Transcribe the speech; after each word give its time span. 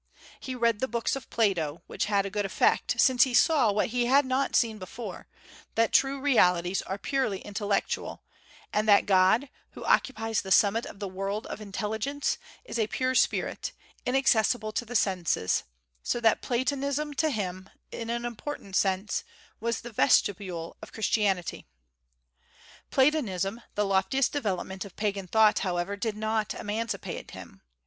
He 0.39 0.55
read 0.55 0.79
the 0.79 0.87
books 0.87 1.15
of 1.15 1.29
Plato, 1.29 1.83
which 1.85 2.05
had 2.05 2.25
a 2.25 2.31
good 2.31 2.43
effect, 2.43 2.99
since 2.99 3.21
he 3.21 3.35
saw, 3.35 3.71
what 3.71 3.89
he 3.89 4.07
had 4.07 4.25
not 4.25 4.55
seen 4.55 4.79
before, 4.79 5.27
that 5.75 5.93
true 5.93 6.19
realities 6.19 6.81
are 6.81 6.97
purely 6.97 7.39
intellectual, 7.41 8.23
and 8.73 8.87
that 8.89 9.05
God, 9.05 9.47
who 9.73 9.85
occupies 9.85 10.41
the 10.41 10.49
summit 10.51 10.87
of 10.87 10.97
the 10.97 11.07
world 11.07 11.45
of 11.45 11.61
intelligence, 11.61 12.39
is 12.65 12.79
a 12.79 12.87
pure 12.87 13.13
spirit, 13.13 13.73
inaccessible 14.03 14.71
to 14.71 14.85
the 14.85 14.95
senses; 14.95 15.65
so 16.01 16.19
that 16.19 16.41
Platonism 16.41 17.13
to 17.13 17.29
him, 17.29 17.69
in 17.91 18.09
an 18.09 18.25
important 18.25 18.75
sense, 18.75 19.23
was 19.59 19.81
the 19.81 19.91
vestibule 19.91 20.77
of 20.81 20.91
Christianity. 20.93 21.67
Platonism, 22.89 23.61
the 23.75 23.85
loftiest 23.85 24.33
development 24.33 24.83
of 24.83 24.95
pagan 24.95 25.27
thought, 25.27 25.59
however, 25.59 25.95
did 25.95 26.17
not 26.17 26.55
emancipate 26.55 27.29
him. 27.29 27.61